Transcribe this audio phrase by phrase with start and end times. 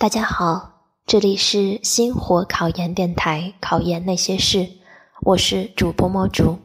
[0.00, 4.66] 大家好，这里是星火考研电台，考研那些事，
[5.20, 6.58] 我是主播莫竹。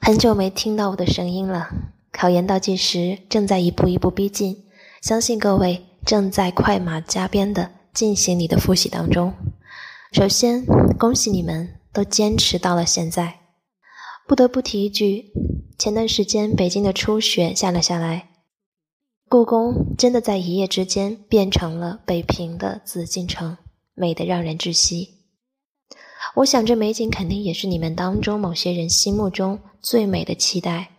[0.00, 1.68] 很久没听到我的声音了，
[2.10, 4.64] 考研倒计时正在一步一步逼近，
[5.00, 9.32] 相信各位正在快马加鞭的进行你的复习当中。
[10.10, 10.66] 首先，
[10.98, 13.38] 恭喜你们都坚持到了现在。
[14.26, 15.26] 不得不提一句，
[15.78, 18.30] 前段时间北京的初雪下了下来。
[19.28, 23.58] 故宫真的在一夜之间变成了北平的紫禁城，
[23.92, 25.14] 美得让人窒息。
[26.36, 30.90] 我想这美景肯定也是你们当中某些人心目中最美的期待。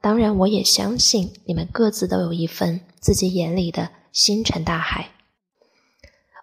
[0.00, 5.12] 当然，我也相信你们各自都有一份自己眼里的星辰大海。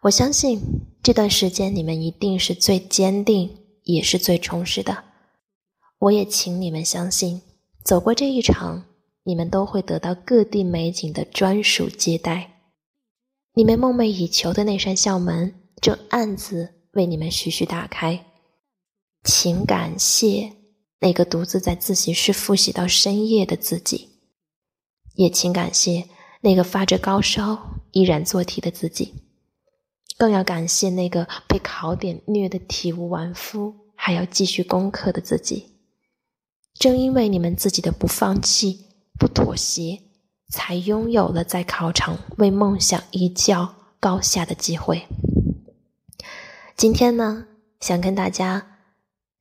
[0.04, 0.62] 我相信
[1.02, 5.04] 这段时间你们一定是最坚定，也是最充实的。
[6.00, 7.42] 我也请你们相信，
[7.84, 8.86] 走过这一场。
[9.26, 12.62] 你们都会得到各地美景的专属接待，
[13.54, 18.26] 你们梦寐以求的那扇校门正暗自为你们徐徐打开。
[19.24, 20.52] 请感谢
[21.00, 24.10] 那个独自在自习室复习到深夜的自己，
[25.16, 26.10] 也请感谢
[26.42, 29.14] 那个发着高烧依然做题的自己，
[30.18, 35.78] 更要感谢那个被考点虐得体无完肤还要继续攻克的自己。
[36.74, 38.93] 正因为你们自己的不放弃。
[39.20, 40.02] 不妥协，
[40.50, 45.08] 才拥有了在考场为梦想一较高下的机会。
[46.76, 47.46] 今天呢，
[47.80, 48.80] 想跟大家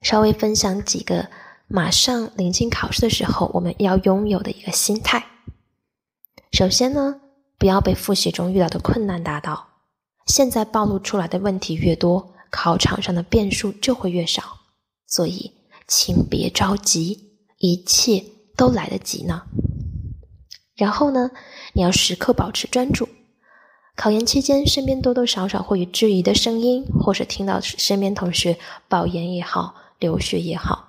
[0.03, 1.29] 稍微分享几个
[1.67, 5.25] 马上临近考试的时候我们要拥有的一个心态。
[6.53, 7.20] 首先呢，
[7.59, 9.69] 不要被复习中遇到的困难打倒。
[10.27, 14.42] 现在暴露出来的问题越多，考场上的变数就会越少。
[15.07, 15.53] 所以，
[15.89, 18.25] 请别着急，一切
[18.57, 19.42] 都来得及呢。
[20.83, 21.31] 然后呢，
[21.75, 23.09] 你要时刻保持专注。
[23.95, 30.89] 考研期间，身边多多少少会有质疑的声音，或是听到身边同学保研也好、留学也好，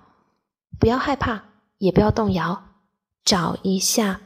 [0.80, 1.44] 不要害怕，
[1.78, 2.64] 也不要动摇，
[3.24, 4.22] 找一下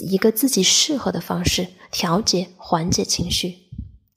[0.00, 3.68] 一个自己适合的方式调节、缓解情绪。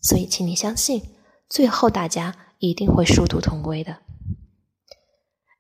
[0.02, 1.04] 所以，请你相信，
[1.48, 3.98] 最后大家一定会殊途同归的。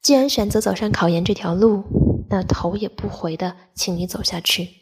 [0.01, 1.83] 既然选择走上考研这条路，
[2.31, 4.80] 那头也不回的，请你走下去。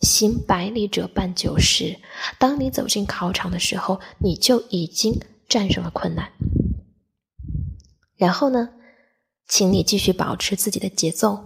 [0.00, 1.98] 行百里者半九十。
[2.38, 6.30] 当你走进考场的时候，你就已经战胜了困难。
[8.16, 8.70] 然后呢，
[9.48, 11.44] 请你继续保持自己的节奏。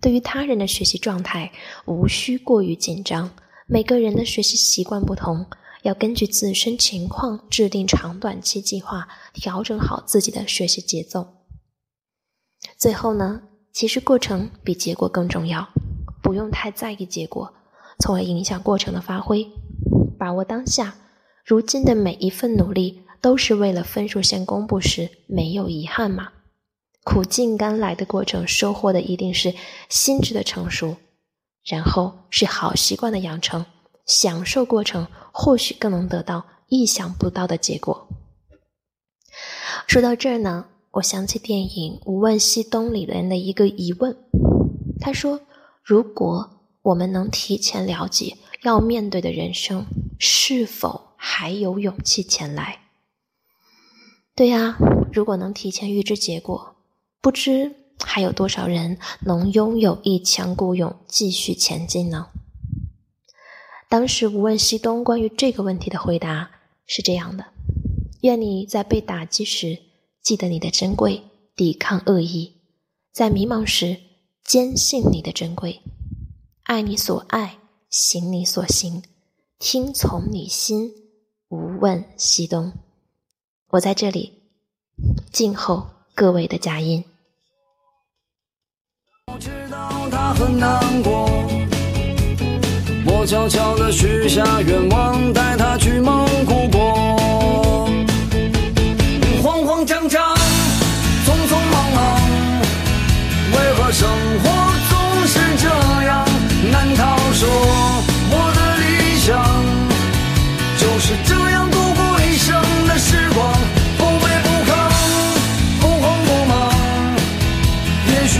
[0.00, 1.52] 对于他人的学习状态，
[1.86, 3.30] 无需过于紧张。
[3.66, 5.46] 每个人的学习习惯不同，
[5.82, 11.26] 要根据自身情况制定长短期计划，调整好自己的学习节奏。
[12.76, 13.42] 最后呢，
[13.72, 15.68] 其实过程比结果更重要，
[16.22, 17.54] 不用太在意结果。
[18.02, 19.46] 从而影响过程的发挥，
[20.18, 20.96] 把握当下。
[21.44, 26.32] 如今的每一份努力，都是为了分数线公布时没有遗憾嘛？
[27.04, 29.54] 苦尽甘来的过程，收获的一定是
[29.88, 30.96] 心智的成熟，
[31.64, 33.64] 然后是好习惯的养成。
[34.04, 38.08] 享受过程，或许更能得到意想不到的结果。
[39.86, 44.16] 说到这儿呢，我想起电影《无问西东》里人的一个疑问，
[44.98, 45.42] 他说
[45.84, 49.86] ：“如果……”我们能提前了解要面对的人生，
[50.18, 52.80] 是否还有勇气前来？
[54.34, 54.76] 对呀，
[55.12, 56.74] 如果能提前预知结果，
[57.20, 62.28] 不知还有多少人能拥有一腔孤勇继续前进呢？
[63.88, 66.50] 当时无问西东关于这个问题的回答
[66.86, 67.44] 是这样的：
[68.22, 69.78] 愿你在被打击时
[70.22, 71.22] 记得你的珍贵，
[71.54, 72.54] 抵抗恶意；
[73.12, 73.98] 在迷茫时
[74.42, 75.81] 坚信你的珍贵。
[76.64, 77.58] 爱你所爱，
[77.90, 79.02] 行你所行，
[79.58, 80.92] 听从你心，
[81.48, 82.72] 无问西东。
[83.70, 84.42] 我在这里
[85.32, 87.04] 静候各位的佳音。
[89.26, 91.28] 我知道他很难过，
[93.06, 95.51] 我悄悄地许下愿望带，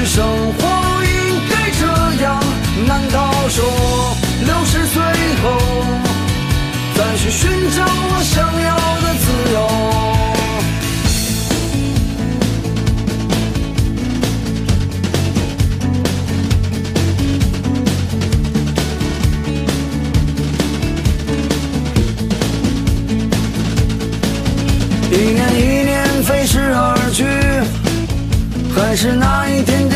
[0.04, 0.60] 生活
[1.04, 1.10] 应
[1.48, 1.82] 该这
[2.22, 2.26] 样
[2.86, 3.16] 难道
[3.48, 3.64] 说
[4.44, 5.02] 六十岁
[5.42, 5.44] 后
[6.94, 8.70] 再去寻找我想要
[9.00, 9.56] 的自由？
[25.12, 25.90] 一年一年
[26.24, 27.24] 飞逝而去
[28.74, 29.71] 还是那一天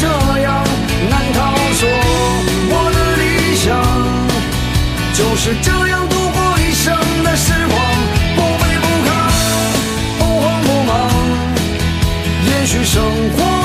[0.00, 0.64] 这样
[1.10, 1.88] 难道说
[2.70, 3.66] 我的理想
[5.12, 7.76] 就是这样度过一生的时光
[8.36, 9.10] 不卑不亢
[10.20, 10.92] 不慌不忙
[12.46, 13.02] 也许生
[13.32, 13.57] 活